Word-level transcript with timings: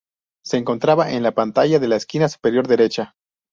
Se 0.43 0.57
encontraba 0.57 1.11
en 1.11 1.21
la 1.21 1.35
pantalla 1.35 1.77
de 1.77 1.87
la 1.87 1.95
esquina 1.97 2.27
superior 2.27 2.67
derecha. 2.67 3.13